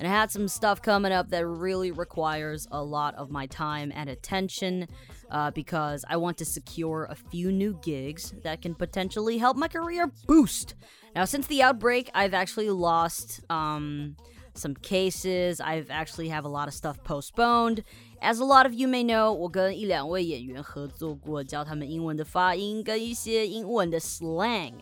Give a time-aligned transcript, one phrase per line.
[0.00, 3.92] and I had some stuff coming up that really requires a lot of my time
[3.94, 4.88] and attention
[5.30, 9.68] uh, because I want to secure a few new gigs that can potentially help my
[9.68, 10.74] career boost.
[11.14, 14.16] Now, since the outbreak, I've actually lost um,
[14.54, 15.60] some cases.
[15.60, 17.82] I've actually have a lot of stuff postponed.
[18.20, 24.74] As a lot of you may know, 我跟一两位演员合作过，教他们英文的发音跟一些英文的 slang，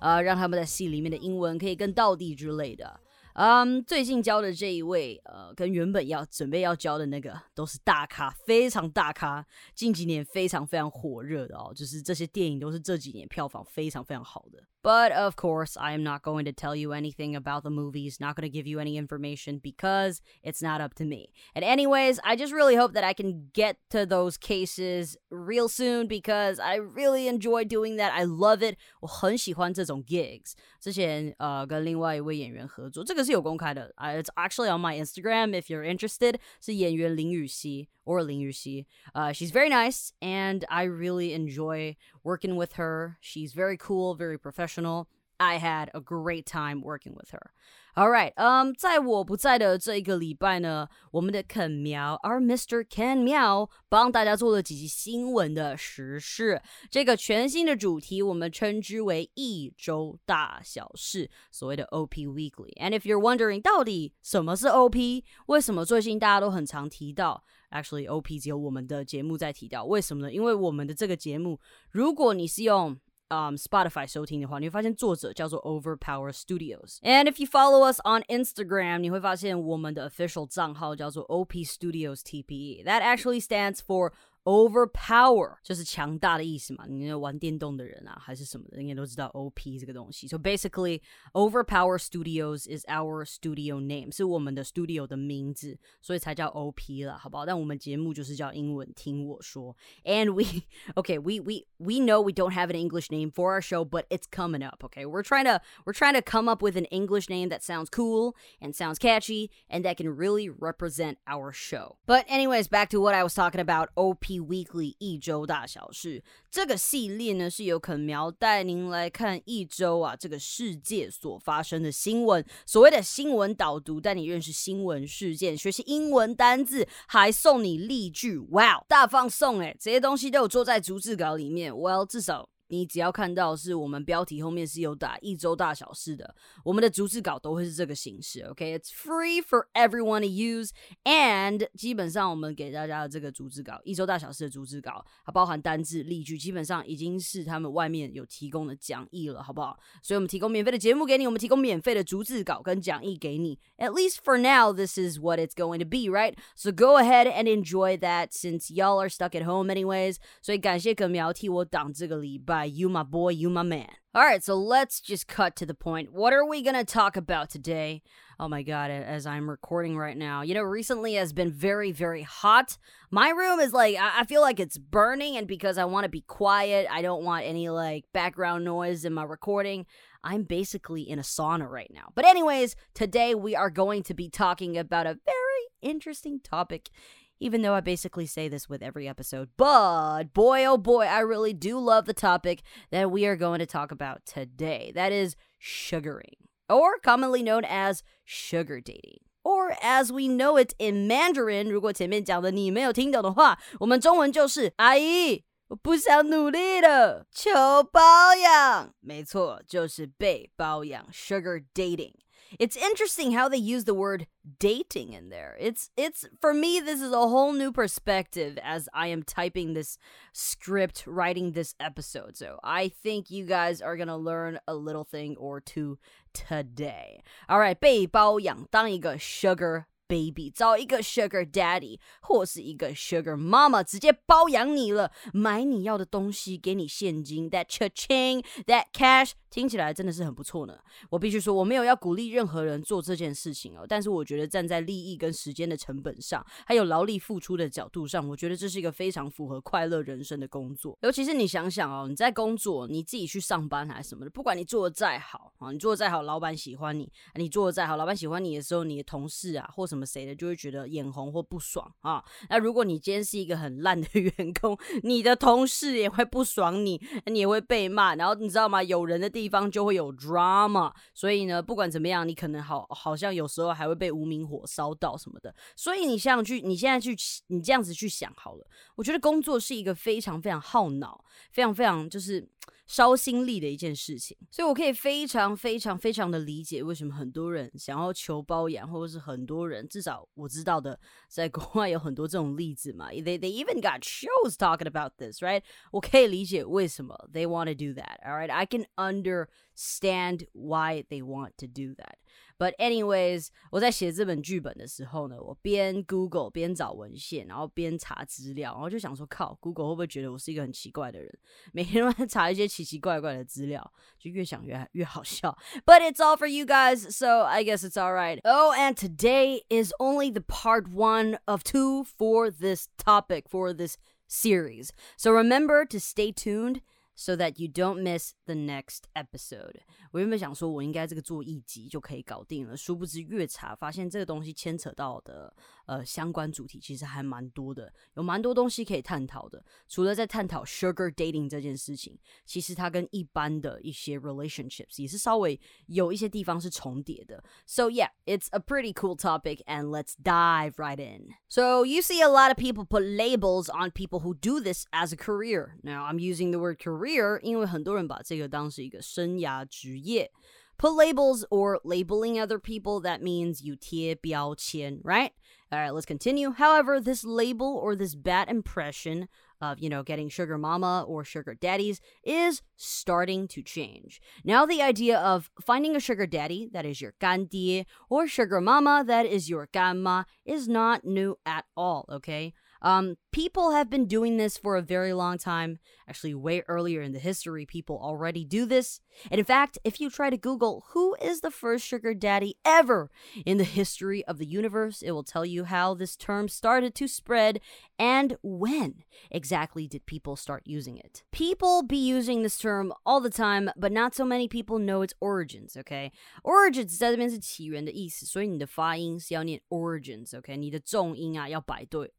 [0.00, 3.00] 呃，让他们在戏里面的英文可以更到地之类的。
[3.36, 14.62] 嗯，最近教的这一位，呃，跟原本要准备要教的那个都是大咖，非常大咖，近几年非常非常火热的哦，就是这些电影都是这几年票房非常非常好的。
[14.82, 18.42] But of course, I am not going to tell you anything about the movies, not going
[18.42, 21.30] to give you any information because it's not up to me.
[21.54, 26.08] And, anyways, I just really hope that I can get to those cases real soon
[26.08, 28.10] because I really enjoy doing that.
[28.12, 28.76] I love it.
[29.02, 30.54] 我很喜欢这种 gigs.
[30.80, 33.92] 之前呃跟另外一位演员合作，这个 是有公开的。
[33.96, 36.36] Uh, it's actually on my Instagram if you're interested.
[36.60, 38.86] 是演员林雨熙 or 林雨熙.
[39.14, 43.16] Uh, she's very nice and I really enjoy working with her.
[43.20, 45.08] She's very cool, very professional.
[45.38, 47.52] I had a great time working with her.
[47.97, 52.83] All right, 嗯、um,，在我不在的这一个礼拜呢，我们的肯苗，our Mr.
[52.83, 56.61] Ken 苗，帮大家做了几集新闻的时事。
[56.91, 62.77] 这个全新的主题，我们称之为一周大小事，所谓的 OP Weekly。
[62.79, 65.23] And if you're wondering，到底什么是 OP？
[65.47, 70.31] 为什么最近大家都很常提到？Actually, OP 只有我们的节目在提到，为什么呢？
[70.31, 71.59] 因为我们的这个节目，
[71.89, 72.95] 如果你是用
[73.28, 82.20] um, Spotify 收听的话，你会发现作者叫做 Overpower Studios。And if you follow us on Instagram，你会发现我们的 official 账号叫做 OP Studios
[82.20, 84.12] TPE。That actually stands for
[84.46, 86.84] overpower 就是强大的意思嘛。
[86.88, 90.26] 你玩电动的人啊，还是什么的，应该都知道 OP 这个东西。
[90.26, 91.00] So basically,
[91.32, 97.46] Overpower Studios is our studio name，是我们的 studio 的名字，所以才叫 OP 了，好不好？
[97.46, 99.76] 但我们节目就是叫英文听我说。
[100.04, 100.64] And we,
[100.96, 104.06] okay, we we we know we don't have an English name for our show, but
[104.08, 104.82] it's coming up.
[104.82, 107.88] Okay, we're trying to we're trying to come up with an English name that sounds
[107.88, 111.98] cool and sounds catchy and that can really represent our show.
[112.06, 113.90] But anyways, back to what I was talking about.
[113.94, 116.23] OP Weekly 一周大小事。
[116.49, 132.49] 这个系列呢，是由肯苗带您来看一周啊这个世界所发生的新闻，所谓的新闻导读，带你认识新闻事件，学习英文单字，还送你例句，哇，大放送诶，这些东西都有做在逐字稿里面，Well，至少。
[132.68, 136.34] 你只要看到是我们标题后面是有打一周大小事的，
[136.64, 138.40] 我们的逐字稿都会是这个形式。
[138.44, 138.94] OK，it's、okay?
[138.94, 149.78] free for everyone to use，and 基本上我们给大家的这个逐字稿，一周大小事的逐字稿，它包含单字、例句，基本上已经是他们外面有提供的讲义了，好不好？
[150.02, 153.58] 所以我们提供免费的节目给你，我们提供免费的逐字稿跟讲义给你。
[153.76, 156.36] At least for now, this is what it's going to be, right?
[156.56, 160.16] So go ahead and enjoy that since y'all are stuck at home anyways.
[160.40, 162.55] 所以感谢耿苗替我挡这个礼拜。
[162.63, 163.89] You my boy, you my man.
[164.15, 166.11] All right, so let's just cut to the point.
[166.11, 168.01] What are we to talk about today?
[168.39, 170.41] Oh my god, as I'm recording right now.
[170.41, 172.77] You know, recently has been very, very hot.
[173.11, 176.21] My room is like, I feel like it's burning, and because I want to be
[176.21, 179.85] quiet, I don't want any like background noise in my recording.
[180.23, 182.11] I'm basically in a sauna right now.
[182.15, 185.43] But, anyways, today we are going to be talking about a very
[185.81, 186.89] interesting topic
[187.38, 189.50] even though I basically say this with every episode.
[189.56, 193.66] But boy, oh boy, I really do love the topic that we are going to
[193.66, 194.92] talk about today.
[194.94, 196.36] That is sugaring,
[196.68, 199.20] or commonly known as sugar dating.
[199.44, 207.50] Or as we know it in Mandarin，如果前面讲的你没有听懂的话，我们中文就是阿姨，我不想努力了，求
[207.82, 208.94] 包养。
[209.00, 212.12] 没错，就是被包养，sugar dating。
[212.58, 214.26] it's interesting how they use the word
[214.58, 215.56] dating in there.
[215.58, 219.98] It's it's for me this is a whole new perspective as I am typing this
[220.32, 222.36] script writing this episode.
[222.36, 225.98] So I think you guys are going to learn a little thing or two
[226.32, 227.22] today.
[227.48, 240.77] All right, 被包养当一个 sugar baby，找一个 sugar daddy 或是一个 sugar mama，直接包养你了，买你要的东西，给你现金，that cha-ching that cash，听起来真的是很不错呢。
[241.09, 250.97] 我必须说，我没有要鼓励任何人做这件事情哦，但是我觉得站在利益跟时间的成本上，还有劳力付出的角度上，我觉得这是一个非常符合快乐人生的工作。
[251.01, 262.23] 尤其是你想想哦，你在工作，你自己去上班还是什么的，不管你做的再好啊，你做的再好，老板喜欢你，你做的再好，老板喜欢你的时候，你的同事啊或什么什么谁的就会觉得眼红或不爽啊。
[262.49, 268.13] 那如果你今天是一个很烂的 员工，你的同事也会不爽你，你也会被骂。
[268.13, 268.83] 然后你知道吗？
[268.83, 270.93] 有人的地方就会有 drama。
[271.15, 275.51] 所以呢，不管怎么样，你可能好好像有时候还会被无名火烧到什么的。
[275.75, 277.15] 所以你想去，你现在去，
[277.47, 278.67] 你这样子去想好了。
[278.95, 282.47] 我觉得工作是一个非常非常耗脑、非常非常就是。
[282.86, 290.98] 烧心力的一件事情，所以我可以非常非常非常的理解为什么很多人想要求包养，或者是很多人至少我知道的，
[291.28, 293.10] 在国外有很多这种例子嘛。
[293.10, 295.62] They they even got shows talking about this, right？
[295.90, 298.20] 我可以理解为什么 they want to do that.
[298.24, 302.16] All right, I can understand why they want to do that.
[302.58, 311.38] But anyways，我在写这本剧本的时候呢，我边 Google 边找文献，然后边查资料，然后就想说，靠，Google 会不会觉得我是一个很奇怪的人？
[311.72, 315.56] 每天都在查一些奇奇怪怪的资料，就越想越越好笑。
[315.84, 318.40] But it's all for you guys, so I guess it's all right.
[318.44, 323.96] Oh, and today is only the part one of two for this topic for this
[324.28, 324.90] series.
[325.16, 326.82] So remember to stay tuned
[327.17, 329.81] So that you don't miss the next episode。
[330.11, 335.53] 我原本想说，我应该这个做一集就可以搞定了，殊不知越查发现这个东西牵扯到的
[335.86, 339.64] 呃相关主题其实还蛮多的，有蛮多东西可以探讨的。
[339.88, 347.42] 除了在探讨 sugar dating 这件事情，其实它跟一般的一些 relationships 也是稍微有一些地方是重叠的。
[347.66, 351.30] So yeah, it's a pretty cool topic, and let's dive right in.
[351.48, 355.12] So you see a lot of people put labels on people who do this as
[355.12, 355.78] a career.
[355.82, 360.30] Now I'm using the word career career，因为很多人把这个当是一个生涯职业。
[360.78, 365.30] Put labels or labeling other people, that means you 贴标签, right?
[365.69, 366.51] All right, let's continue.
[366.51, 369.27] However, this label or this bad impression
[369.59, 374.21] of, you know, getting sugar mama or sugar daddies is starting to change.
[374.45, 379.03] Now, the idea of finding a sugar daddy, that is your candy or sugar mama,
[379.07, 382.53] that is your grandma, is not new at all, okay?
[382.84, 385.78] Um, people have been doing this for a very long time.
[386.08, 389.00] Actually, way earlier in the history, people already do this.
[389.30, 393.08] And in fact, if you try to Google who is the first sugar daddy ever
[393.46, 397.06] in the history of the universe, it will tell you how this term started to
[397.06, 397.60] spread
[398.00, 401.22] and when exactly did people start using it.
[401.30, 405.14] People be using this term all the time, but not so many people know its
[405.20, 406.10] origins, okay?
[406.42, 410.56] Origins 在这边是起源的意思，所以你的发音是要念 origins，OK？、Okay?
[410.56, 412.12] 你的重音啊要摆对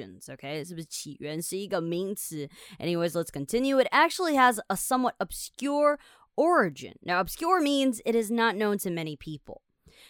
[0.00, 0.66] origins，OK？、Okay?
[0.66, 2.48] 是不是起源是一个名词？
[2.78, 3.78] Anyways, let's continue.
[3.78, 5.98] It actually has a somewhat obscure
[6.36, 6.94] origin.
[7.02, 9.62] Now, obscure means it is not known to many people.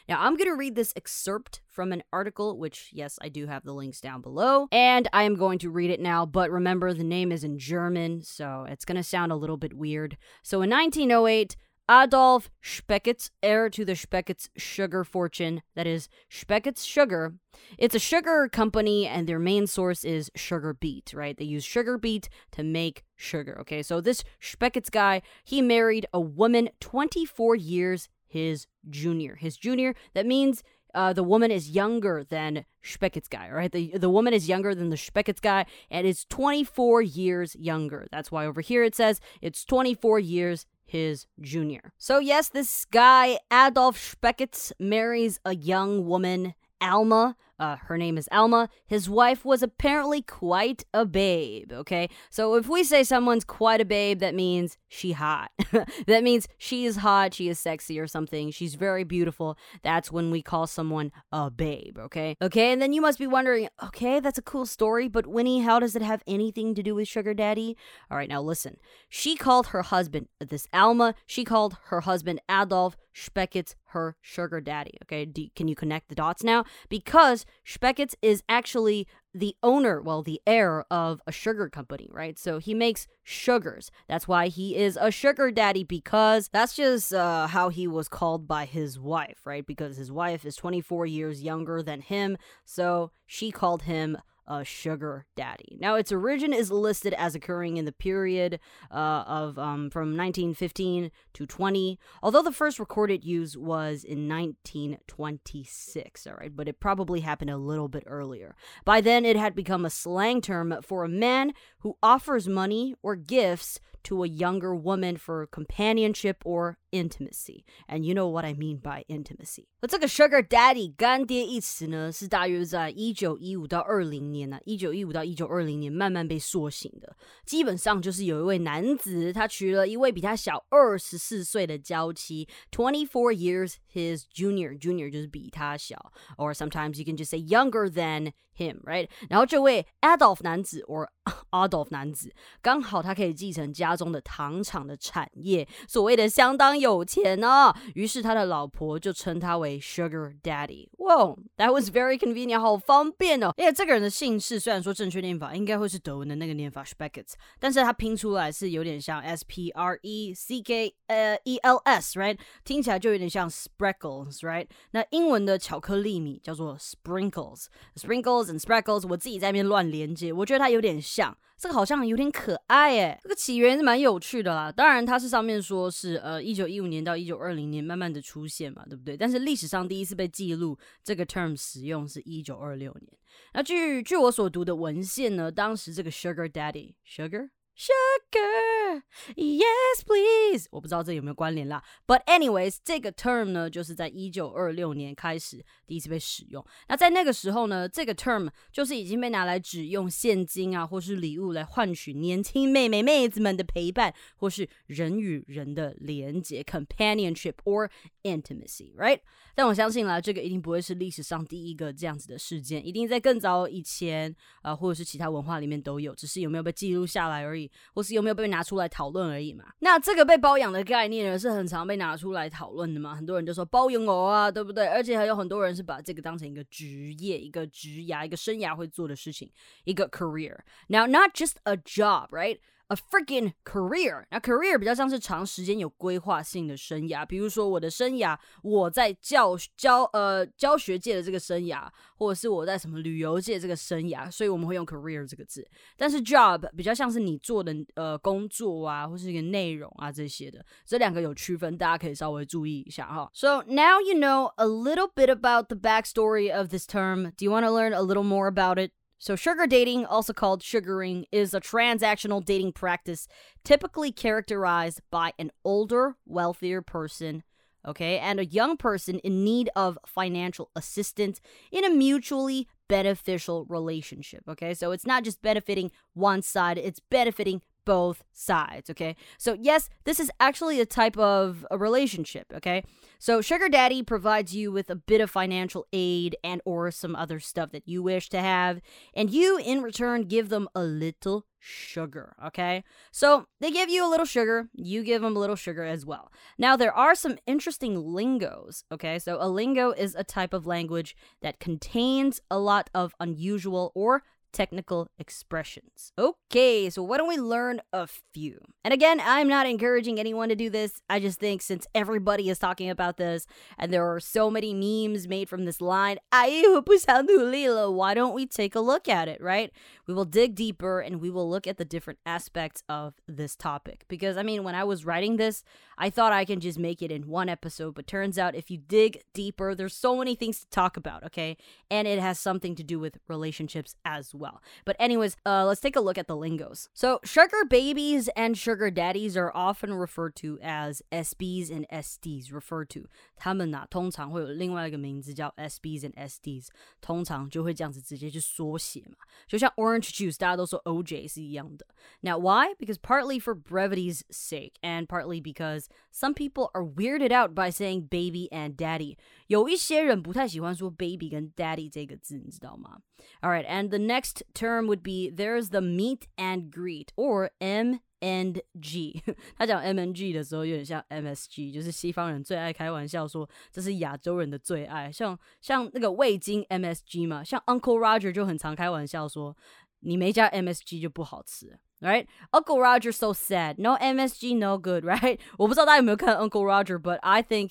[0.08, 3.64] Now, I'm going to read this excerpt from an article, which, yes, I do have
[3.64, 6.26] the links down below, and I am going to read it now.
[6.26, 9.74] But remember, the name is in German, so it's going to sound a little bit
[9.74, 10.16] weird.
[10.42, 11.56] So, in 1908,
[11.91, 17.33] Adolf Specket's heir to the Specket's sugar fortune, that is, Specket's Sugar.
[17.77, 21.35] It's a sugar company, and their main source is sugar beet, right?
[21.35, 23.83] They use sugar beet to make sugar, okay?
[23.83, 29.35] So this Specket's guy, he married a woman 24 years his junior.
[29.35, 33.71] His junior, that means uh, the woman is younger than Specket's guy, right?
[33.71, 38.07] The, the woman is younger than the Specket's guy and is 24 years younger.
[38.11, 41.93] That's why over here it says it's 24 years his junior.
[41.97, 48.27] So, yes, this guy, Adolf Specketz, marries a young woman, Alma, uh, her name is
[48.31, 48.67] Alma.
[48.87, 52.09] His wife was apparently quite a babe, okay?
[52.31, 55.51] So if we say someone's quite a babe, that means she hot.
[56.07, 58.49] that means she is hot, she is sexy or something.
[58.49, 59.59] She's very beautiful.
[59.83, 62.35] That's when we call someone a babe, okay?
[62.41, 65.79] Okay, and then you must be wondering, okay, that's a cool story, but Winnie, how
[65.79, 67.77] does it have anything to do with Sugar Daddy?
[68.09, 68.77] All right, now listen.
[69.07, 74.97] She called her husband, this Alma, she called her husband Adolf Specket's her sugar daddy.
[75.03, 76.63] Okay, Do, can you connect the dots now?
[76.89, 82.37] Because Specket's is actually the owner, well, the heir of a sugar company, right?
[82.37, 83.91] So he makes sugars.
[84.07, 88.47] That's why he is a sugar daddy because that's just uh, how he was called
[88.47, 89.65] by his wife, right?
[89.65, 94.17] Because his wife is 24 years younger than him, so she called him
[94.50, 95.76] a sugar daddy.
[95.80, 98.60] Now, its origin is listed as occurring in the period
[98.92, 106.26] uh, of um, from 1915 to 20, although the first recorded use was in 1926.
[106.26, 108.54] All right, but it probably happened a little bit earlier.
[108.84, 113.16] By then, it had become a slang term for a man who offers money or
[113.16, 117.64] gifts to a younger woman for companionship or intimacy.
[117.88, 119.66] And you know what I mean by intimacy.
[119.80, 127.15] 而这个 sugar daddy 干爹一词呢，是大约在一九一五到二零年 一九一五到一九二零年慢慢被塑形的。
[127.45, 139.08] 基本上就是有一位男子，他娶了一位比他小二十四岁的娇妻，twenty four years his junior junior 就是比他小，or sometimes you can just say younger than him, right？
[139.28, 141.08] 然后这位 Adolf 男子 or
[141.50, 142.32] Adolf 男子，
[142.62, 147.74] 刚好他可以继承家中的糖厂的产业，所谓的相当有钱哦。
[147.94, 150.88] 于是他的老婆就称他为 Sugar Daddy。
[150.98, 153.52] 哇，That was very convenient，好方便哦。
[153.56, 162.38] 因为这个人的姓氏虽然说正确念法应该会是德文的那个念法 Speckets，但是他拼出来是有点像 S P R E C K 呃 E L S，right？
[162.64, 164.68] 听起来就有点像 Sprinkles，right？
[164.92, 171.37] 那英文的巧克力米叫做 Sprinkles，Sprinkles Sprinkles，我自己在那边乱连接，我觉得它有点像。
[171.57, 174.71] 这个好像有点可爱诶，这个起源是蛮有趣的啦。
[174.71, 179.15] 当然，它是上面说是呃一九一五年到一九二零年慢慢的出现嘛，对不对？
[179.15, 183.13] 但是历史上第一次被记录这个 term 使用是一九二六年。
[183.53, 187.49] 那据据我所读的文献呢，当时这个 sugar daddy sugar。
[187.73, 189.01] Sugar,
[189.35, 191.83] yes please，我不知道这有没有关联啦。
[192.05, 196.63] But anyways，这个 term 呢，就是在一九二六年开始第一次被使用。
[196.89, 207.89] 那在那个时候呢，这个 term 就是已经被拿来只用现金啊，或是礼物来换取年轻妹妹妹子们的陪伴，或是人与人的连结 （companionship or
[208.21, 209.21] intimacy），right？
[209.55, 217.60] 但我相信啦，这个一定不会是历史上第一个这样子的事件，一定在更早以前啊，或者是其他文化里面都有，只是有没有被记录下来而已。
[217.93, 219.65] 或是有没有被拿出来讨论而已嘛？
[219.79, 223.13] 那这个被包养的概念呢，是很常被拿出来讨论的嘛？
[223.13, 224.87] 很多人就说包养我啊，对不对？
[224.87, 229.51] 而且还有很多人是把这个当成一个职业、一个职涯、一个生涯会做的事情，
[229.83, 230.57] 一个 career。
[230.87, 232.59] Now, not just a job, right?
[232.90, 234.24] a freaking career。
[234.30, 245.66] 那 career 比较像是长时间有规划性的生涯，比如说我的生涯，我在教教呃教学界的这个生涯，或者是我在什么旅游界这个生涯，所以我们会用 career 这个字。
[245.96, 253.28] 但是 job 比较像是你做的呃工作啊，或是一个内容啊这些的，这两个有区分，大家可以稍微注意一下哈。
[253.34, 257.32] So now you know a little bit about the backstory of this term.
[257.36, 258.92] Do you want to learn a little more about it?
[259.21, 263.27] So, sugar dating, also called sugaring, is a transactional dating practice
[263.63, 267.43] typically characterized by an older, wealthier person,
[267.87, 271.39] okay, and a young person in need of financial assistance
[271.71, 274.73] in a mutually beneficial relationship, okay?
[274.73, 279.15] So, it's not just benefiting one side, it's benefiting both sides, okay?
[279.37, 282.83] So, yes, this is actually a type of a relationship, okay?
[283.19, 287.39] So, sugar daddy provides you with a bit of financial aid and or some other
[287.39, 288.81] stuff that you wish to have,
[289.13, 292.83] and you in return give them a little sugar, okay?
[293.11, 296.31] So, they give you a little sugar, you give them a little sugar as well.
[296.57, 299.19] Now, there are some interesting lingos, okay?
[299.19, 304.23] So, a lingo is a type of language that contains a lot of unusual or
[304.51, 306.11] technical expressions.
[306.17, 308.59] Okay, so why don't we learn a few?
[308.83, 311.01] And again, I'm not encouraging anyone to do this.
[311.09, 315.27] I just think since everybody is talking about this and there are so many memes
[315.27, 319.71] made from this line, why don't we take a look at it, right?
[320.07, 324.05] We will dig deeper and we will look at the different aspects of this topic.
[324.07, 325.63] Because I mean, when I was writing this,
[325.97, 328.77] I thought I can just make it in one episode, but turns out if you
[328.77, 331.57] dig deeper, there's so many things to talk about, okay?
[331.89, 334.40] And it has something to do with relationships as well
[334.84, 336.88] But anyways, uh, let's take a look at the lingos.
[336.94, 342.52] So sugar babies and sugar daddies are often referred to as SBs and SDs.
[342.52, 346.68] Referred to 他们呐、啊，通常会有另外一个名字叫 SBs and SDs，
[347.00, 351.86] 通常就会这样子直接去缩写嘛，就像 orange juice 大家都说 OJ 是一样的。
[352.20, 352.74] Now why?
[352.78, 358.08] Because partly for brevity's sake, and partly because some people are weirded out by saying
[358.08, 359.16] baby and daddy.
[359.50, 362.98] 有一些人不太喜欢说 baby 跟 daddy 这个字，你知道吗？
[363.40, 368.62] All right, and the next term would be there's the meet and greet or M and
[368.80, 369.22] G。
[369.56, 379.56] 他讲 M and G 的时候有点像 MSG，就是西方人最爱开玩笑说这是亚洲人的最爱，像像那个味精 MSG 嘛，像 Uncle Roger 就很常开玩笑说
[380.00, 381.78] 你没加 MSG 就不好吃。
[382.00, 382.26] right?
[382.52, 383.76] Uncle Roger so sad.
[383.78, 385.38] No MSG, no good, right?
[385.58, 387.70] 我不知道大家有没有看 Uncle Roger, but I think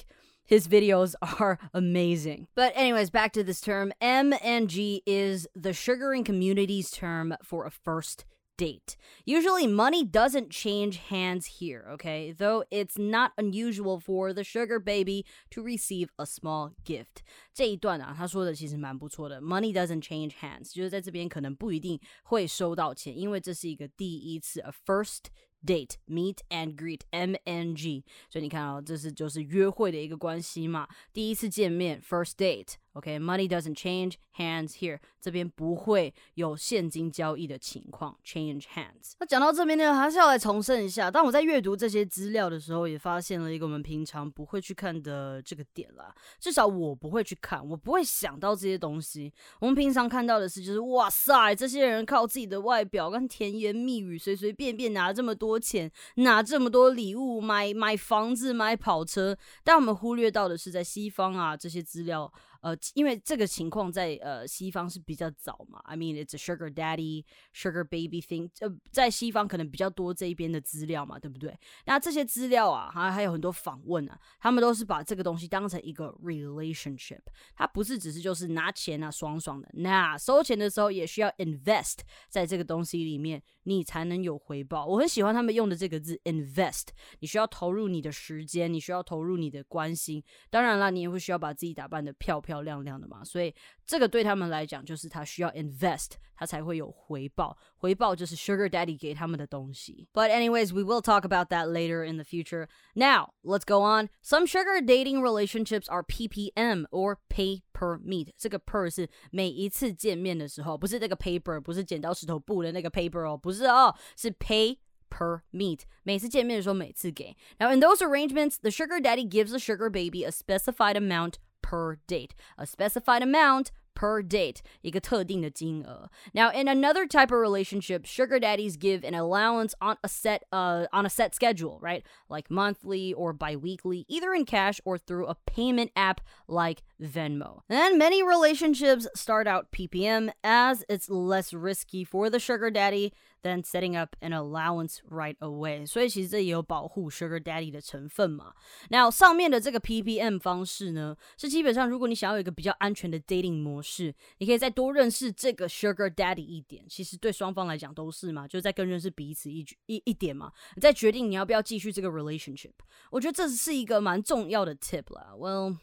[0.50, 2.48] His videos are amazing.
[2.56, 3.92] But, anyways, back to this term.
[4.00, 8.26] MNG is the sugaring community's term for a first
[8.58, 8.96] date.
[9.26, 12.32] Usually, money doesn't change hands here, okay?
[12.32, 17.22] Though it's not unusual for the sugar baby to receive a small gift.
[17.54, 19.42] 这一段啊，他说的其实蛮不错的。
[19.42, 25.24] Money doesn't change hands，就是在这边可能不一定会收到钱，因为这是一个第一次，a first
[25.65, 32.75] date meet and greet M N G，所以你看哦，这是就是约会的一个关系嘛，第一次见面 first date。
[32.95, 39.13] OK，money doesn't change hands here，这边不会有现金交易的情况，change hands。
[39.21, 46.13] 那讲到这边呢，还是要来重申一下，当我在阅读这些资料的时候，也发现了一个我们平常不会去看的这个点啦。
[46.41, 49.33] 至少我不会去看，我不会想到这些东西。
[49.61, 59.37] 我们平常看到的是，就是哇塞，这些人靠自己的外表跟甜言蜜语，随随便便拿这么多钱，拿这么多礼物，买买房子，买跑车。
[59.63, 62.33] 但我们忽略到的是，在西方啊，这些资料。
[62.61, 67.25] 呃，因为这个情况在呃西方是比较早嘛，I mean it's a sugar daddy,
[67.55, 71.59] sugar baby thing，呃，在西方可能比较多这一边的资料嘛，对不对？
[71.87, 77.21] 那这些资料啊，还还有很多访问啊，他们都是把这个东西当成一个 relationship，
[77.55, 81.99] 它不是只是就是拿钱啊爽爽的，那收钱的时候也需要 invest
[82.29, 83.43] 在这个东西里面。
[83.71, 84.85] 你才能有回报。
[84.85, 86.89] 我很喜欢他们用的这个字 invest，
[87.21, 90.23] 你需要投入你的时间，你需要投入你的关心。
[90.51, 93.25] 当然了，你也会需要把自己打扮的漂漂亮亮的嘛。
[93.25, 93.55] 所以
[93.87, 97.58] 这个对他们来讲，就是他需要 invest，他才会有回报。
[97.78, 100.08] 回报就是 sugar daddy 给他们的东西。
[100.14, 102.68] But anyways, we will talk about that later in the future.
[102.94, 104.10] Now let's go on.
[104.22, 108.30] Some sugar dating relationships are PPM or pay per meet。
[108.38, 114.78] 这个 per 是每一次见面的时候，不是那个 paper，不是剪刀石头布的那个 paper 哦，不是哦，是 pay
[115.10, 115.82] per meet。
[116.04, 117.36] 每次见面的时候，每次给。
[117.60, 122.32] Now in those arrangements, the sugar daddy gives the sugar baby a specified amount per date.
[122.58, 126.10] A specified amount per date, 一个特定的金额.
[126.34, 130.86] Now, in another type of relationship, sugar daddies give an allowance on a set uh
[130.92, 132.04] on a set schedule, right?
[132.30, 137.62] Like monthly or biweekly, either in cash or through a payment app like Venmo.
[137.70, 143.63] And many relationships start out PPM as it's less risky for the sugar daddy than
[143.63, 145.87] setting up an allowance right away。
[145.87, 148.55] 所以其实这也有保护 Sugar Daddy 的成分嘛。
[148.91, 156.85] Now 上面的这个 PPM 方式呢，是基本上如果你想要有一个比较安全的 dating 模式，你可以再多认识这个 Sugar Daddy 一点。
[156.89, 162.73] 其实对双方来讲都是嘛，就是在更认识彼此一一一点嘛，再决定你要不要继续这个 relationship。
[163.11, 165.33] 我觉得这是一个蛮重要的 tip 啦。
[165.37, 165.79] Well,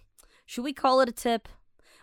[0.48, 1.42] should we call it a tip?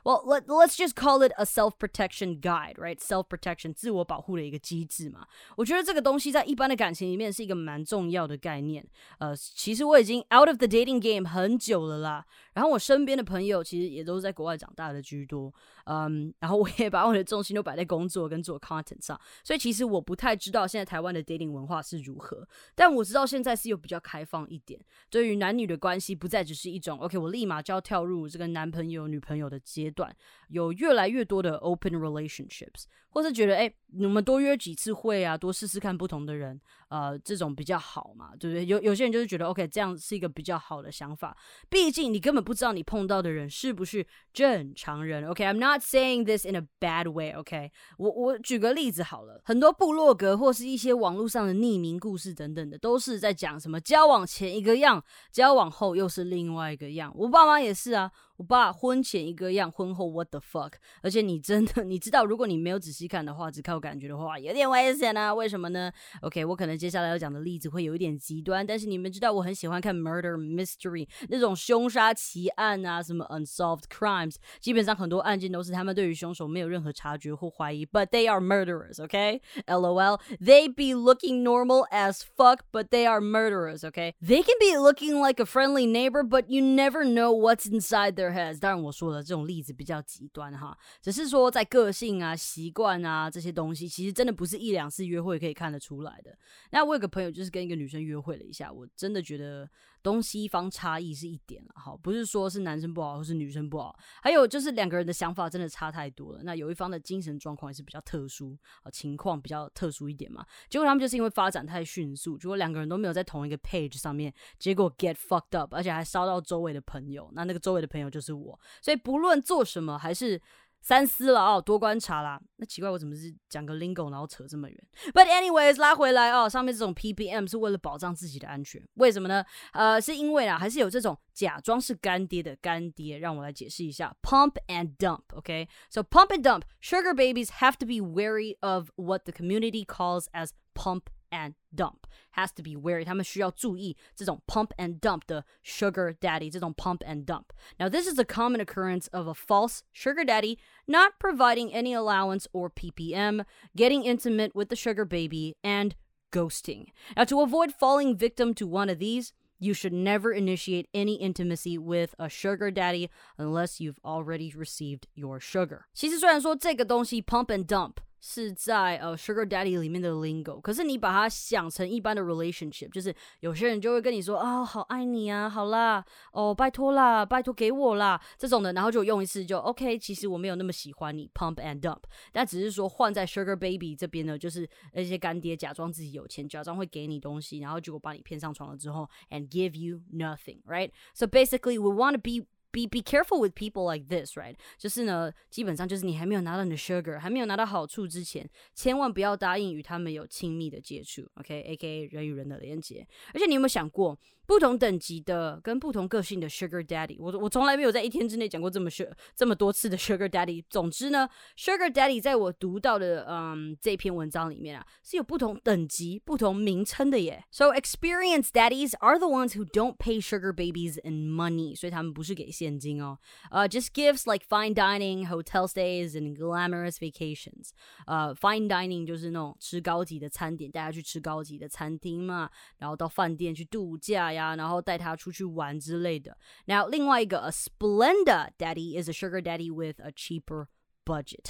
[0.05, 3.01] Well, let let's just call it a self protection guide, right?
[3.01, 5.27] Self protection 自我保护的一个机制嘛。
[5.57, 8.87] 我觉得这个东西在一般的感情里面是一个蛮重要的概念。
[9.19, 12.25] 呃，其实我已经 out of the dating game 很久了啦。
[12.53, 15.53] 然后我身边的朋友其实也都是在国外长大的居多。
[15.87, 30.15] 嗯，然后我也把我的重心都摆在工作跟做 content 上，所以其实我不太知道现在台湾的 dating 文化是如何，但我知道现在是有比较开放一点，对于男女的关系不再只是一种 OK，我立马就要跳入这个男朋友女朋友的阶段，
[30.49, 32.85] 有越来越多的 open relationships。
[33.15, 38.67] 或是觉得，哎，我们多约几次会啊，多试试看不同的人，呃，这种比较好嘛，对不对？
[38.67, 41.37] 有有些人就是觉得，OK，这样是一个比较好的想法。
[41.69, 45.29] 毕竟你根本不知道你碰到的人是不是正常人。
[45.29, 47.31] OK，I'm not saying this in a bad way。
[47.35, 57.15] OK，我我举个例子好了，很多部落格或是一些网络上的匿名故事等等的，都是在讲什么交往前一个样，交往后又是另外一个样。
[57.17, 58.11] 我爸妈也是啊。
[58.38, 60.74] 我爸婚前一个样，婚后 what the fuck？
[61.02, 65.34] 而且你真的你知道，如果你没有仔细看的话，只靠感觉的话，有点危险啊！
[65.34, 65.92] 为什么呢？
[66.22, 83.06] OK，我可能接下来要讲的例子会有一点极端，但是你们知道我很喜欢看 murder mystery 那种凶杀奇案啊，什么 unsolved crimes，基本上很多案件都是他们对于凶手没有任何察觉或怀疑，but they are murderers。OK，LOL，they be looking normal as fuck, but they
[83.06, 88.16] are murderers。OK，they can be looking like a friendly neighbor, but you never know what's inside
[88.16, 88.23] their
[88.61, 96.37] 当然我说的这种例子比较极端哈，只是说在个性啊、习惯啊这些东西，其实真的不是一两次约会可以看得出来的。
[96.71, 99.69] 那我有个朋友就是跟一个女生约会了一下，我真的觉得。
[100.05, 106.41] 东西方差异是一点了，好，不是说是男生不好或是女生不好，还有就是两个人的想法真的差太多了。
[106.43, 110.45] 那有一方的精神状况也是比较特殊，啊，情况比较特殊一点嘛。
[110.69, 117.31] 结果他们就是因为发展太迅速，结果两个人都没有在同一个 page 上面，结果 get fucked up，而且还烧到周围的朋友。
[117.33, 120.39] 那那个周围的朋友就是我，所以不论做什么还是。
[120.85, 122.39] 三思了哦，多观察啦。
[122.57, 124.79] 那奇怪，我怎么是讲个 lingo，然后扯这么远
[125.15, 129.43] ？But anyways，拉回来哦，上面这种 ppm 是为了保障自己的安全，为什么呢？
[129.73, 133.19] 呃，是因为啊，还是有这种假装是干爹的干爹。
[133.19, 135.23] 让我来解释一下，pump and dump。
[135.35, 141.05] OK，so pump and dump，sugar babies have to be wary of what the community calls as pump
[141.34, 143.06] and dump has to be wary.
[143.06, 147.52] 他们需要注意这种 pump and dump 的 sugar daddy，这种 pump and dump.
[147.78, 150.58] Now this is a common occurrence of a false sugar daddy
[150.88, 155.96] not providing any allowance or PPM, getting intimate with the sugar baby, and
[156.32, 156.88] ghosting.
[157.16, 161.78] Now to avoid falling victim to one of these, you should never initiate any intimacy
[161.78, 165.86] with a sugar daddy unless you've already received your sugar.
[165.94, 182.01] 其实虽然说这个东西 pump and dump 是在呃 Sugar Daddy 里面的 lingo，可是你把它想成一般的 relationship，就是有些人就会跟你说啊，好爱你啊，好啦，哦，拜托啦，拜托给我啦，这种的，然后就用一次就 OK，其实我没有那么喜欢你，pump and dump，
[182.33, 193.55] 但只是说换在 Sugar Baby 这边呢，就是那些干爹假装自己有钱，假装会给你东西，然后结果把你骗上床了之后，and give you nothing，right？So basically we want to be be be careful with
[193.55, 194.57] people like this, right？
[194.77, 202.07] 就是呢，基本上就是你还没有拿到你的 sugar，还没有拿到好处之前，千万不要答应与他们有亲密的接触，OK？A.K.A.
[202.07, 203.07] 人与人的连接。
[203.33, 204.19] 而且你有没有想过？
[204.47, 210.63] 不同等级的跟不同个性的 Sugar Daddy，我我从来没有在一天之内讲过这么 s 这么多次的 Sugar Daddy。
[210.69, 217.43] 总之呢，Sugar Daddy 在我读到的嗯这篇文章里面啊，是有不同等级、不同名称的耶。
[217.51, 223.19] So experienced daddies are the ones who don't pay sugar babies in money，所以他们不是给现金哦。
[223.51, 227.71] 呃，just gifts like fine dining, hotel stays, and glamorous vacations。
[228.07, 234.34] 呃，fine dining 就是那种吃高级的餐点，大家去吃高级的餐厅嘛，然后到饭店去度假。
[234.34, 236.38] 呀，然后带他出去玩之类的。
[236.66, 240.68] Now，另外一个 a Splenda daddy is a sugar daddy with a cheaper
[241.06, 241.50] budget。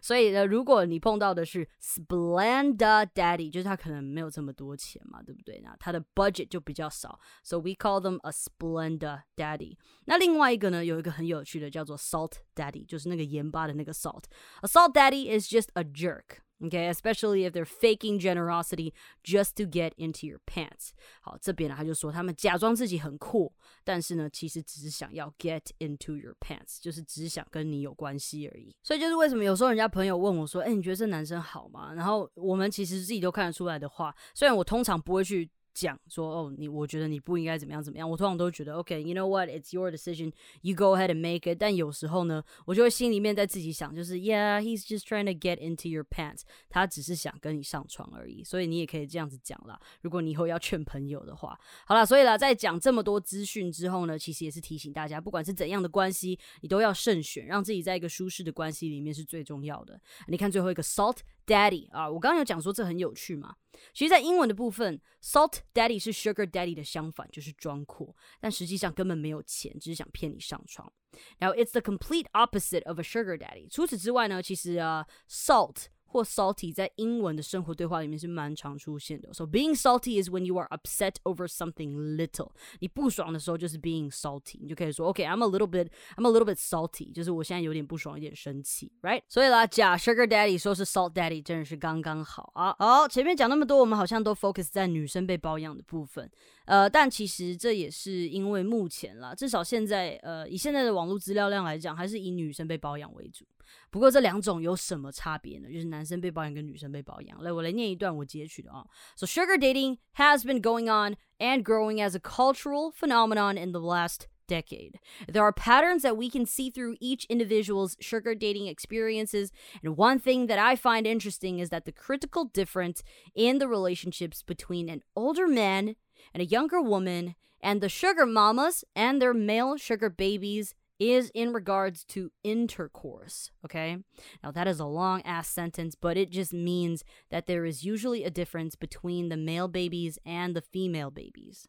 [0.00, 5.60] 所以呢，如果你碰到的是 Splenda daddy，就是他可能没有这么多钱嘛，对不对？
[5.64, 9.76] 那他的 budget 就比较少，so we call them a Splenda daddy。
[10.04, 16.38] 那另外一个呢，有一个很有趣的叫做 Salt daddy，就是那个盐巴的那个 salt。A salt daddy is just a jerk。
[16.63, 20.91] Okay, especially if they're faking generosity just to get into your pants。
[21.21, 28.73] 好，这边呢他就说他们假装自己很酷，但是呢其实只是想要 get into your pants，就是只想跟你有关系而已。
[28.83, 31.93] 所以就是为什么有时候人家朋友问我说，哎，你觉得这男生好吗？
[31.93, 35.49] 然后我们其实自己都看得出来的话，虽然我通常不会去。
[35.75, 38.09] 讲说哦，你我觉得你不应该怎么样怎么样。
[38.09, 41.57] 我通常都觉得，OK，you、know what，it's your decision，you go ahead and make it。
[41.59, 48.41] 但有时候呢，我就会心里面在自己想，就是，Yeah，he's just trying to get into your pants，他只是想跟你上床而已。
[48.41, 49.77] 所以你也可以这样子讲啦。
[50.01, 59.99] 如果你以后要劝朋友的话，好了，所以啦，在讲这么多资讯之后呢，其实也是提醒大家，不管是怎样的关系，你都要慎选，让自己在一个舒适的关系里面是最重要的。
[60.29, 61.17] 你看最后一个 salt。
[61.45, 63.55] Daddy 啊，我刚刚有讲说这很有趣嘛。
[63.93, 70.91] 其实，在英文的部分，Salt Daddy 是 Sugar Daddy 的相反，就是装阔，但实际上根本没有钱，只是想骗你上床。
[71.39, 73.69] Now it's the complete opposite of a Sugar Daddy。
[73.69, 79.33] 除此之外呢，其实啊，Salt 或 salty 在英文的生活对话里面是蛮常出现的。
[79.33, 82.51] So being salty is when you are upset over something little。
[82.79, 89.23] 你不爽的时候就是 being salty，你就可以说 OK，I'm a little bit，I'm a little bit salty，就是我现在有点不爽，有点生气，right？
[89.27, 92.73] 所以啦，假 sugar daddy 说是 salt daddy 真的是刚刚好啊。
[92.79, 96.31] 好，前面讲那么多，我们好像都 focus 在女生被包养的部分。
[96.63, 103.45] 呃，但其实这也是因为目前啦，至少现在，呃，以现在的网络资料量来讲，还是以女生被包养为主。
[103.90, 105.68] 不过这两种有什么差别呢？
[105.72, 107.42] 就是男生被包养跟女生被包养。
[107.42, 108.84] 来，我来念一段我截取的啊。
[109.16, 114.26] So sugar dating has been going on and growing as a cultural phenomenon in the last
[114.46, 114.98] decade.
[115.28, 120.18] There are patterns that we can see through each individual's sugar dating experiences, and one
[120.18, 123.02] thing that I find interesting is that the critical difference
[123.34, 125.94] in the relationships between an older man
[126.34, 131.53] and a younger woman and the sugar mamas and their male sugar babies is in
[131.53, 133.51] regards to intercourse.
[133.63, 133.97] Okay.
[134.43, 138.23] Now, that is a long ass sentence, but it just means that there is usually
[138.23, 141.67] a difference between the male babies and the female babies.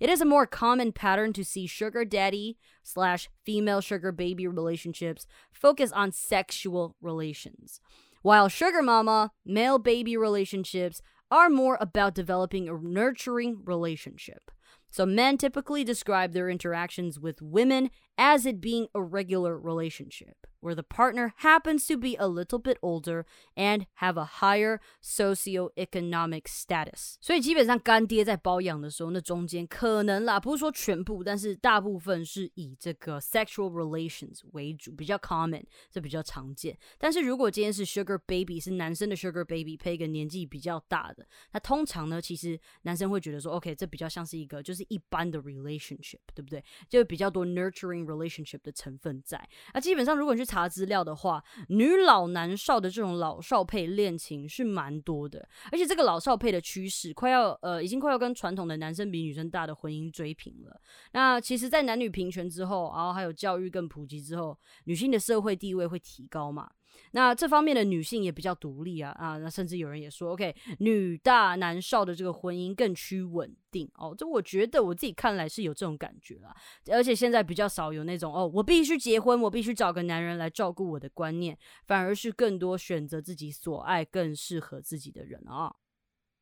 [0.00, 5.26] It is a more common pattern to see sugar daddy slash female sugar baby relationships
[5.52, 7.80] focus on sexual relations,
[8.22, 14.50] while sugar mama male baby relationships are more about developing a nurturing relationship.
[14.89, 20.75] So men typically describe their interactions with women as it being a regular relationship where
[20.75, 27.15] the partner happens to be a little bit older and have a higher socioeconomic status。
[27.21, 36.77] 所以基本上干爹在包养的时候，那中间可能啦，不是说全部，但是大部分是以这个 sexual relations 为主，比较 common，这比较常见。
[36.99, 46.60] 但是如果今天是 sugar baby，是男生的 sugar baby 配一个年纪比较大的，那通常呢，其实男生会觉得说，OK，这比较像是一个 就是一般的 relationship，对不对？
[46.88, 49.48] 就比较多 nurturing relationship 的成分在。
[49.72, 50.56] 那基本上如果你去查。
[50.56, 60.80] 查资料的话，女老男少的这种老少配恋情是蛮多的，而且这个老少配的趋势快要呃，已经快要跟传统的男生比女生大的婚姻追平了。
[61.12, 66.70] 那其实，在男女平权之后，然后还有教育更普及之后，女性的社会地位会提高嘛？
[67.12, 74.14] 那这方面的女性也比较独立啊啊，那甚至有人也说，OK，女大男少的这个婚姻更趋稳定哦。
[74.16, 76.54] 这我觉得我自己看来是有这种感觉啦，
[76.90, 85.74] 而且现在比较少有那种哦，我必须结婚，我必须找个男人来照顾我的观念，反而是更多选择自己所爱、更适合自己的人啊。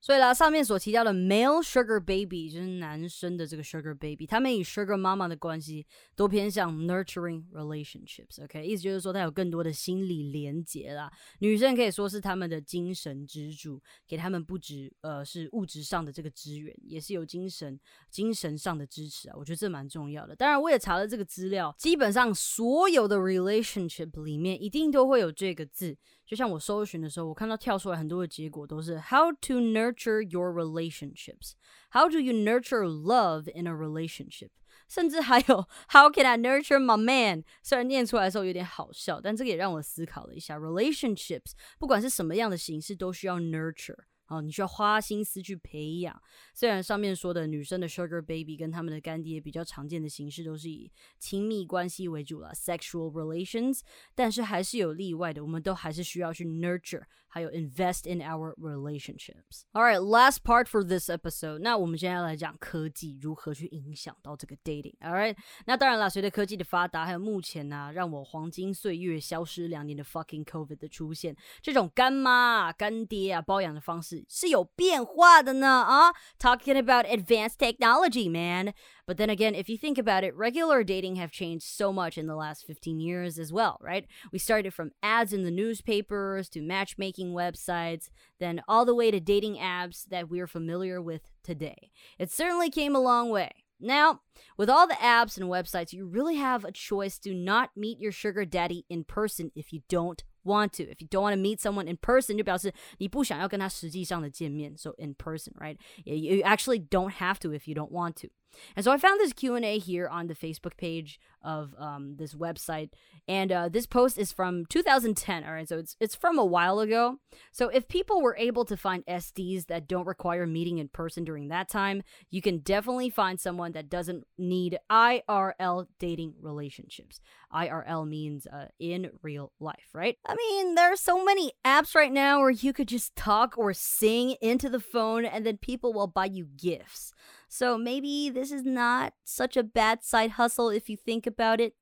[0.04, 8.44] 所以啦，上面所提到的 male sugar baby 就是男生的这个 sugar baby，他们与 sugar 妈妈的关系都偏向 nurturing relationships。
[8.44, 11.10] OK，意思就是说他有更多的心理连结啦。
[11.38, 19.34] 女生可以说是他们的精神支柱，给他们不止呃是物质上的这个资源，也是有精神精神上的支持啊。
[19.38, 20.36] 我觉得这蛮重要的。
[20.36, 25.96] 当然，我也查了这个资料，基本上所有的 relationship 里面一定都会有这个字。
[26.26, 31.52] 就像我搜寻的时候，我看到跳出来很多的结果都是 How to nurture your relationships?
[31.90, 34.48] How do you nurture love in a relationship?
[34.88, 37.44] 甚至还有 How can I nurture my man？
[37.62, 44.04] 虽然念出来的时候有点好笑，但这个也让我思考了一下，relationships 不管是什么样的形式，都需要 nurture。
[44.28, 46.20] 哦，你需要花心思去培养。
[46.54, 53.80] 虽然上面说的女生的 sugar baby 跟他们的干爹比较常见的形式都是以亲密关系为主了，sexual relations，
[54.14, 57.02] 但是还是有例外的，我们都还是需要去 nurture。
[57.33, 59.65] 还有 invest in our relationships.
[59.73, 61.59] All right, last part for this episode.
[61.59, 64.97] 那我们现在来讲科技如何去影响到这个 dating.
[64.99, 76.11] All right，那当然了，随着科技的发达，还有目前呢、啊、让我黄金岁月消失两年的 fucking COVID 的出现，这种干妈啊、干爹啊包养的方式是有变化的呢啊。
[76.39, 78.73] Talking about advanced technology, man.
[79.05, 82.27] But then again, if you think about it, regular dating have changed so much in
[82.27, 84.05] the last 15 years as well, right?
[84.31, 89.19] We started from ads in the newspapers to matchmaking websites, then all the way to
[89.19, 91.91] dating apps that we're familiar with today.
[92.17, 93.51] It certainly came a long way.
[93.79, 94.21] Now,
[94.57, 98.11] with all the apps and websites, you really have a choice to not meet your
[98.11, 100.83] sugar daddy in person if you don't want to.
[100.83, 104.77] If you don't want to meet someone in person, 就表示你不想要跟他实际上的见面.
[104.77, 105.77] So in person, right?
[106.03, 108.29] You actually don't have to if you don't want to.
[108.76, 112.90] And so I found this Q&A here on the Facebook page of um, this website.
[113.28, 115.44] And uh, this post is from 2010.
[115.44, 117.18] All right, so it's, it's from a while ago.
[117.52, 121.48] So if people were able to find SDs that don't require meeting in person during
[121.48, 127.20] that time, you can definitely find someone that doesn't need IRL dating relationships.
[127.54, 130.18] IRL means uh, in real life, right?
[130.26, 133.72] I mean, there are so many apps right now where you could just talk or
[133.72, 137.12] sing into the phone and then people will buy you gifts.
[137.54, 141.74] So maybe this is not such a bad side hustle if you think about it.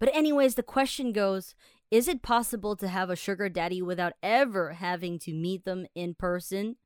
[0.00, 1.54] But, anyways, the question goes
[1.88, 6.14] Is it possible to have a sugar daddy without ever having to meet them in
[6.14, 6.78] person?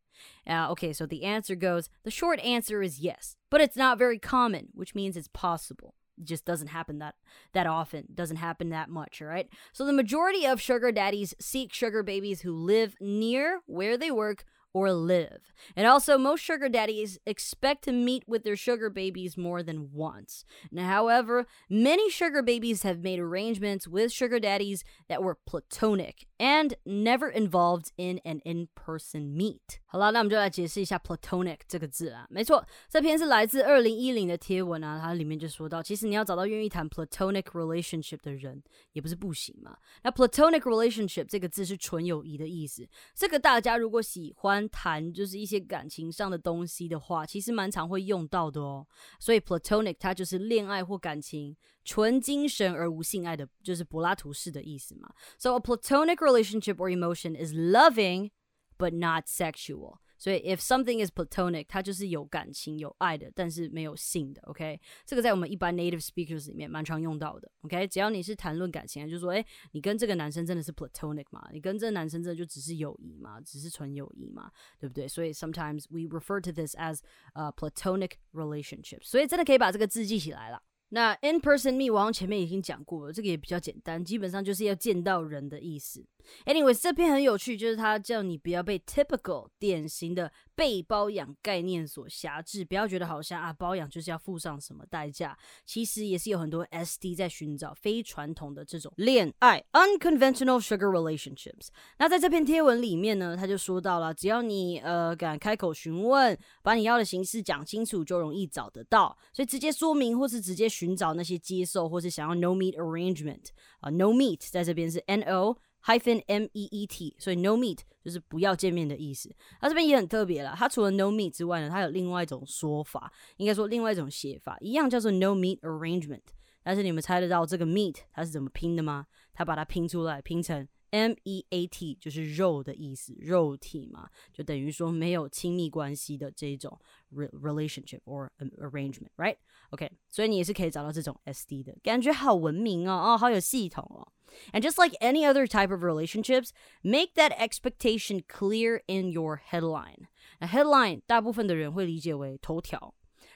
[0.47, 4.19] Uh, okay, so the answer goes the short answer is yes, but it's not very
[4.19, 5.95] common, which means it's possible.
[6.19, 7.15] It just doesn't happen that
[7.55, 11.73] that often doesn't happen that much all right so the majority of sugar daddies seek
[11.73, 15.55] sugar babies who live near where they work or live.
[15.77, 20.45] And also, most sugar daddies expect to meet with their sugar babies more than once.
[20.71, 26.75] Now, however, many sugar babies have made arrangements with sugar daddies that were platonic and
[26.85, 29.79] never involved in an in-person meet.
[29.95, 32.27] 好了，那我们就来解释一下 platonic 这个字啊。
[32.29, 38.61] 没错，这篇是来自二零一零的贴文啊，它里面就说到，其实你要找到愿意谈 platonic relationship 的人，
[38.95, 39.77] 也不是不行嘛。
[40.03, 44.69] 那 platonic relationship 这个字是纯友谊的意思，这个大家如果喜欢。
[44.75, 48.85] 谈就是一些感情上的东西的话，其实蛮常会用到的哦。
[49.21, 55.09] 所以 platonic 它就是恋爱或感情，纯精神而无性爱的，就是柏拉图式的意思嘛。
[55.39, 58.31] So a platonic relationship or emotion is loving
[58.79, 59.99] but not sexual.
[60.17, 64.41] 所以，if something is platonic，它就是有感情、有爱的，但是没有性的。
[64.43, 67.51] OK，这个在我们一般 native speakers 里面蛮常用到的。
[67.63, 71.47] OK，只要你是谈论感情，就说，哎，你跟这个男生真的是 platonic 吗？
[71.53, 73.39] 你跟这个男生真的就只是友谊吗？
[73.41, 74.51] 只是纯友谊吗？
[74.79, 75.07] 对不对？
[75.07, 77.01] 所以，sometimes we refer to this as
[77.35, 79.01] a platonic relationship。
[79.03, 80.63] 所以，真的可以把这个字记起来了。
[80.91, 86.07] 那 in person meet 我好像前面已经讲过了，这个也比较简单，基本上就是要见到人的意思。
[86.47, 101.69] Anyways，这篇很有趣，就是他叫你不要被 typical 典型的被包养概念所辖制，不要觉得好像啊包养就是要付上什么代价，其实也是有很多 SD 在寻找非传统的这种恋爱 unconventional sugar relationships。
[101.99, 109.17] 那在这篇贴文里面呢，他就说到了，只要你呃敢开口询问，把你要的形式讲清楚，就容易找得到。
[109.33, 113.47] 所以直接说明或是直接寻找那些接受或是想要 no meet arrangement
[113.81, 115.57] 啊，no meet 在这边是 N O。
[115.85, 119.31] Hyphen m e e t，所以 no meet 就是不要见面的意思。
[119.61, 126.23] 它这边也很特别了，它除了 no meet 之外呢，它有另外一种说法，应该说另外一种写法，一样叫做 no meet arrangement。
[126.63, 129.07] 但是你们猜得到这个 meet 它是怎么拼的吗？
[129.35, 136.80] 它把它拼出来，拼成 m e a t，就是肉的意思，肉体嘛，就等于说没有亲密关系的这种
[137.12, 144.12] relationship or arrangement，right？OK，所以你也是可以找到这种 SD 的感觉，好文明哦，哦，好有系统哦。
[144.52, 146.50] And just like any other type of relationships,
[146.82, 150.08] make that expectation clear in your headline.
[150.40, 152.94] A headline 大部分的人会理解为头条。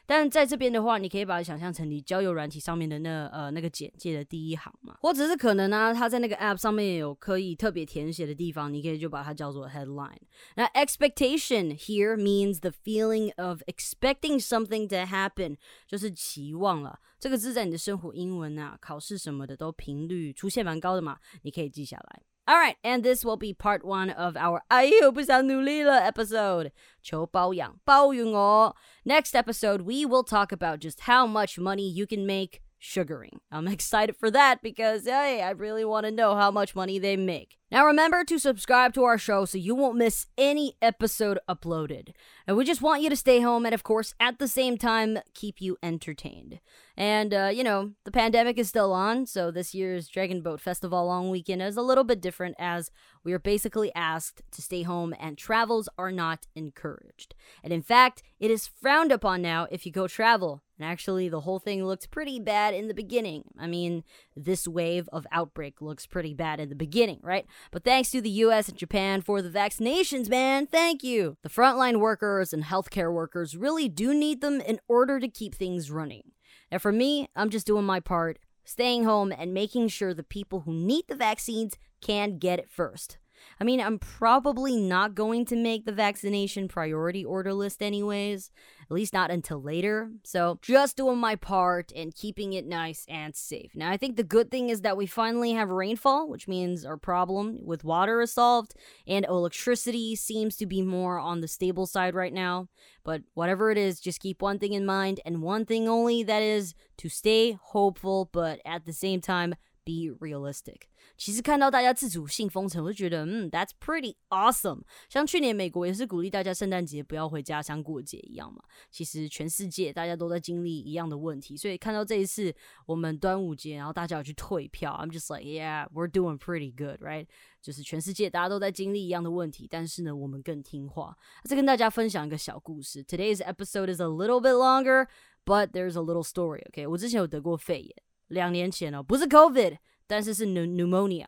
[0.09, 10.17] 但在这边的话，你可以把它想象成你交友软体上面的那呃那个简介的第一行嘛，或者是可能呢，它在那个 app 上面有可以特别填写的地方，你可以就把它叫做 headline。
[10.57, 16.99] 那 expectation here means the feeling of expecting something to happen，就是期望了。
[17.21, 22.23] 这个字在你的生活英文啊、考试什么的都频率出现蛮高的嘛，你可以记下来。
[22.48, 26.72] All right, and this will be part one of our 哎呦不想努力了 episode.
[27.02, 28.76] 求包养包养我.
[29.06, 33.41] Next episode, we will talk about just how much money you can make sugaring.
[33.51, 37.17] I'm excited for that because hey, I really want to know how much money they
[37.17, 37.57] make.
[37.71, 42.13] Now remember to subscribe to our show so you won't miss any episode uploaded.
[42.47, 45.19] And we just want you to stay home and of course at the same time
[45.35, 46.61] keep you entertained.
[46.97, 51.07] And uh, you know, the pandemic is still on, so this year's Dragon Boat Festival
[51.07, 52.91] long weekend is a little bit different as
[53.23, 57.35] we are basically asked to stay home and travels are not encouraged.
[57.63, 61.41] And in fact, it is frowned upon now if you go travel and actually, the
[61.41, 63.45] whole thing looked pretty bad in the beginning.
[63.59, 64.05] I mean,
[64.37, 67.47] this wave of outbreak looks pretty bad in the beginning, right?
[67.73, 70.67] But thanks to the US and Japan for the vaccinations, man.
[70.67, 71.37] Thank you.
[71.43, 75.91] The frontline workers and healthcare workers really do need them in order to keep things
[75.91, 76.31] running.
[76.71, 80.61] Now, for me, I'm just doing my part, staying home and making sure the people
[80.61, 83.19] who need the vaccines can get it first.
[83.61, 88.51] I mean, I'm probably not going to make the vaccination priority order list anyways,
[88.91, 90.11] at least not until later.
[90.25, 93.73] So, just doing my part and keeping it nice and safe.
[93.75, 96.97] Now, I think the good thing is that we finally have rainfall, which means our
[96.97, 98.75] problem with water is solved,
[99.07, 102.69] and electricity seems to be more on the stable side right now.
[103.05, 106.43] But whatever it is, just keep one thing in mind and one thing only that
[106.43, 110.89] is to stay hopeful, but at the same time, be realistic。
[111.19, 114.83] 其实看到大家自主性封城，我就觉得，嗯，That's pretty awesome。
[115.09, 118.63] 像去年美国也是鼓励大家圣诞节不要回家乡过节一样嘛。
[118.91, 122.55] 其实全世界大家都在经历一样的问题，所以看到这一次
[122.87, 127.27] 我们端午节，然后大家有去退票，I'm just like yeah we're doing pretty good right。
[127.61, 131.17] 就是全世界大家都在经历一样的问题，但是呢，我们更听话。
[131.43, 133.03] 再跟大家分享一个小故事。
[133.03, 135.09] Today's episode is a little bit longer,
[135.45, 136.65] but there's a little story.
[136.69, 137.95] OK，我之前有得过肺炎。
[138.29, 139.79] 两年前哦，不是 COVID，
[140.09, 141.27] 但是是 pneumonia，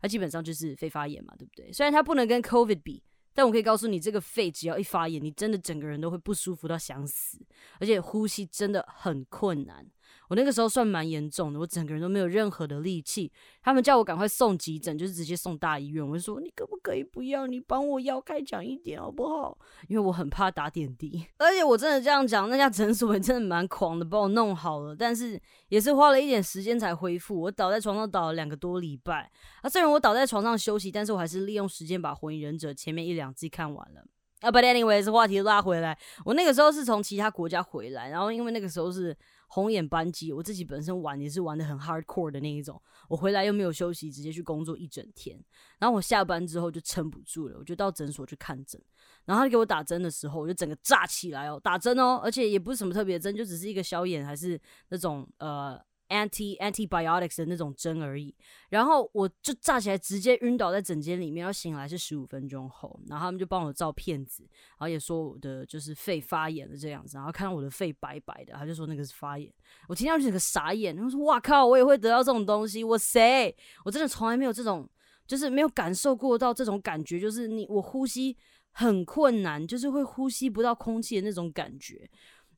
[0.00, 1.72] 它基本上就是肺发炎嘛，对不对？
[1.72, 3.04] 虽然它不能跟 COVID 比。
[3.34, 7.38] 但我可以告诉你，这个肺只要一发炎，你真的整个人都会不舒服到想死，
[7.80, 9.86] 而且呼吸真的很困难。
[10.32, 13.30] 我那个时候算蛮严重的，我整个人都没有任何的力气。
[13.60, 16.02] 他们叫我赶快送急诊，就是直接送大医院。
[16.02, 17.46] 我就说你可不可以不要？
[17.46, 19.58] 你帮我药开讲一点好不好？
[19.88, 21.26] 因为我很怕打点滴。
[21.36, 27.38] 而且我真的这样讲，那家诊所也真的蛮狂的，帮我弄好了，但是也是花了一点时间才恢复。
[27.38, 29.30] 我倒在床上倒了两个多礼拜。
[29.60, 34.02] 啊，虽然我倒在床上休息，但是我还是利用时间把《火影忍者》前面一两季看完了。
[34.40, 39.16] 啊，But anyways，话题拉回来，我那个时候是从其他国家回来，然后因为那个时候是
[39.54, 45.38] 红眼班机，我自己本身玩也是玩的很 hardcore 的那一种，我回来又没有休息，直接去工作一整天，
[45.78, 48.80] 然后我下班之后就撑不住了，我就到诊所去看诊，
[49.26, 55.78] 然后他给我打针的时候，我就整个炸起来哦，打针哦，而且也不是什么特别针，就只是一个消炎，还是那种呃。
[56.12, 58.34] Anti antibiotics 的那种针而已，
[58.68, 61.42] 然后我就炸起来，直接晕倒在枕间里面。
[61.42, 64.42] 要醒来是十五分钟后，然后他们就帮我照片子，
[64.78, 69.52] 然后也说我的就是肺发炎了这样子，然后看到我的肺白白的，他就说那个是发炎。
[69.88, 72.84] 我听到就整个傻眼，他说：“哇靠，我也会得到这种东西？
[72.84, 73.56] 我谁？
[73.84, 74.88] 我真的从来没有这种，
[75.26, 78.36] 就是没有感受过到这种感觉，就是你我呼吸
[78.70, 82.08] 很困难，就是会呼吸不到空气的那种感觉。”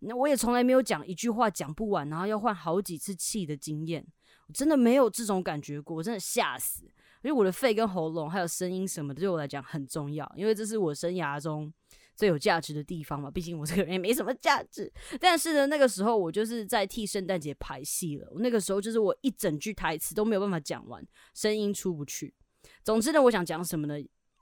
[0.06, 4.06] 那我也从来没有讲一句话讲不完，然后要换好几次气的经验。
[4.46, 6.84] 我真的没有这种感觉过，我真的吓死。
[7.22, 11.72] 因为我的肺跟喉咙还有声音什么的，对我来讲很重要，因为这是我生涯中
[12.14, 13.30] 最有价值的地方嘛。
[13.30, 14.92] 毕竟我这个人也没什么价值。
[15.18, 18.30] 但是呢，那个时候我就是在替圣诞节排戏了。
[18.36, 21.02] 那个时候就是我一整句台词都没有办法讲完，
[21.32, 22.34] 声音出不去。
[22.82, 23.94] 总之呢，我想讲什么呢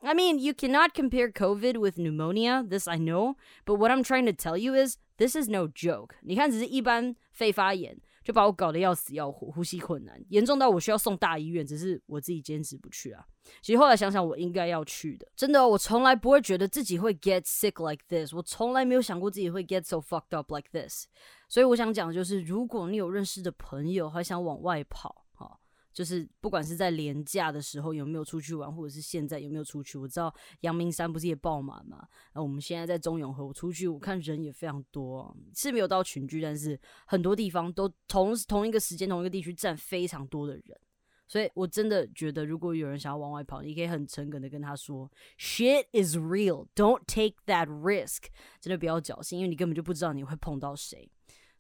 [0.03, 2.64] ？I mean, you cannot compare COVID with pneumonia.
[2.68, 3.36] This I know.
[3.64, 6.16] But what I'm trying to tell you is, this is no joke.
[6.22, 7.98] 你看，只是一般肺发炎。
[8.22, 11.66] 就把我搞得要死要活，呼吸困难，严重到我需要送大医院。
[11.66, 13.26] 只是我自己坚持不去啊。
[13.61, 15.26] 其实后来想想，我应该要去的。
[15.34, 18.32] 真的，我从来不会觉得自己会 get sick like this。
[18.32, 21.07] 我从来没有想过自己会 get so fucked up like this。
[21.48, 25.22] 所以我想讲的就是，如果你有认识的朋友还想往外跑。
[25.93, 32.07] 就是不管是在廉价的时候有没有出去玩，或者是现在有没有出去，我知道阳明山不是也爆满嘛？
[32.34, 40.80] 那我们现在在中永和，我出去我看人也非常多，是没有到群聚，但是很多地方都同同一个时间同一个地区站非常多的人，
[41.28, 48.24] 所以我真的觉得如果有人想要往外跑，你可以很诚恳的跟他说，shit is real，don't take that risk，
[48.61, 51.11] 真的不要侥幸，因为你根本就不知道你会碰到谁。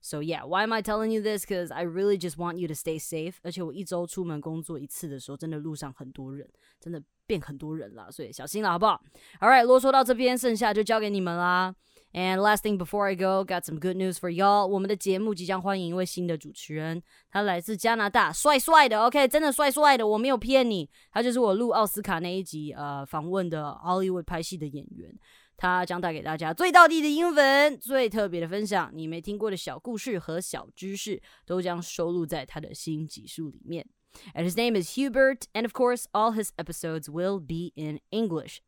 [0.02, 1.46] So yeah, why am I telling you this?
[1.46, 3.34] Because I really just want you to stay safe.
[3.42, 6.48] 而且我一周出门工作一次的时候，真的路上很多人，
[6.80, 9.00] 真的变很多人了，所以小心了，好不好
[9.40, 11.74] ？All right，啰嗦到这边，剩下就交给你们啦。
[12.14, 14.66] And last thing before I go, got some good news for y'all.
[14.66, 25.18] 我们的节目即将欢迎一位新的主持人，他来自加拿大，帅帅的，OK，真的帅帅的，我没有骗你，他就是我录奥斯卡那一集呃访问的 Hollywood 拍戏的演员。
[25.61, 33.87] 他将带给大家最道地的英文、最特别的分享，你没听过的小故事和小知识，都将收录在他的新集数里面。
[34.33, 38.59] And his name is Hubert, and of course, all his episodes will be in English.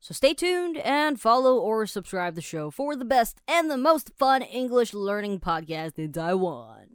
[0.00, 4.10] So stay tuned and follow or subscribe the show for the best and the most
[4.18, 6.88] fun English learning podcast in Taiwan.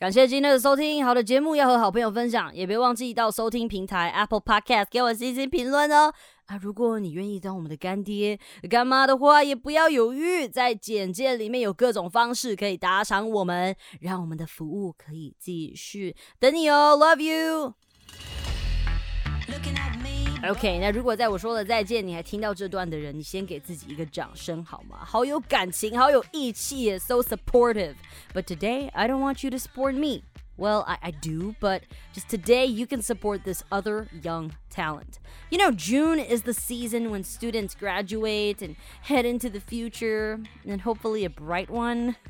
[0.00, 6.12] 感谢今天的收听，好的节目要和好朋友分享，也别忘记到收听平台 Apple Podcast 给我星星评论哦。
[6.51, 8.37] 啊，如果你愿意当我们的干爹
[8.69, 16.97] 干妈的话，也不要犹豫，在简介里面有各种方式可以打赏我们，让我们的服务可以继续等你哦。
[16.99, 17.75] Love you。
[20.49, 25.05] OK，那如果在我说了再见，你还听到这段的人，你先给自己一个掌声好吗？
[25.05, 27.95] 好有感情，好有义气，so supportive。
[28.33, 30.23] But today I don't want you to support me.
[30.61, 31.81] Well, I, I do, but
[32.13, 35.17] just today you can support this other young talent.
[35.49, 40.81] You know, June is the season when students graduate and head into the future, and
[40.81, 42.15] hopefully a bright one.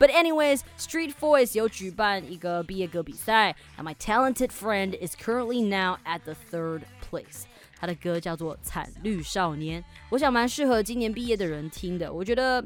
[0.00, 7.44] but anyways, StreetVoice 有举办一个毕业歌比赛，and my talented friend is currently now at the third place.
[7.78, 12.12] 他的歌叫做《惨绿少年》，我想蛮适合今年毕业的人听的。
[12.12, 12.60] 我觉得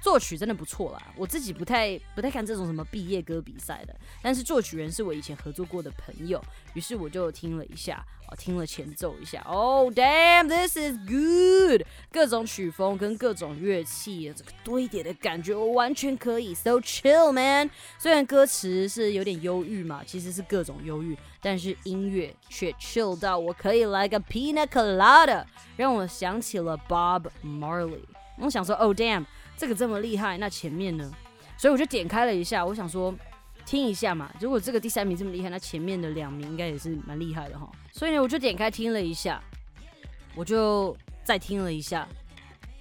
[0.00, 6.42] 作曲真的不错啦，我自己不太不太看这种什么毕业歌比赛的，但是作曲人是我以前合作过的朋友，
[6.74, 11.82] 于是我就听了一下，哦，听了前奏一下，Oh damn, this is good！
[12.10, 17.70] 各种曲风跟各种乐器，这个堆叠的感觉，我完全可以，so chill man。
[17.98, 25.44] 虽然歌词是有点忧郁嘛，其实是各种忧郁，但是音乐却 chill 到我可以来个 Pina Colada，
[25.76, 28.00] 让我想起了 Bob Marley。
[28.38, 29.26] 我想说，Oh damn！
[29.60, 31.12] 这个这么厉害，那前面呢？
[31.58, 33.14] 所以我就点开了一下，我想说
[33.66, 34.32] 听一下嘛。
[34.40, 37.70] 如果这个第三名这么厉害，那前面的两名应该也是蛮厉害的哈。
[37.92, 39.38] 所以呢，我就点开听了一下，
[40.34, 42.08] 我就再听了一下，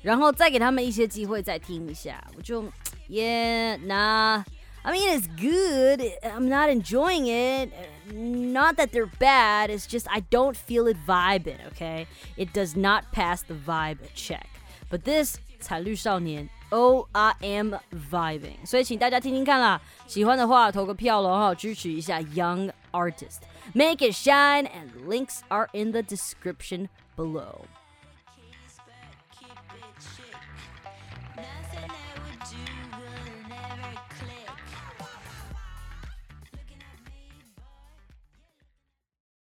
[0.02, 2.26] 然后再给他们一些机会再听一下。
[2.38, 2.64] 我就
[3.10, 4.46] ，Yeah, nah.
[4.82, 6.00] I mean, it's good.
[6.24, 7.74] I'm not enjoying it.
[8.14, 9.70] Not that they're bad.
[9.70, 11.58] It's just I don't feel it vibing.
[11.74, 12.08] Okay,
[12.38, 14.48] it does not pass the vibe check.
[14.90, 17.75] But this 彩绿少年 O R M
[18.11, 27.61] vibing，所以请大家听听看啦，喜欢的话投个票喽哈，支持一下 Young Artist，Make it shine，and links are in the description below。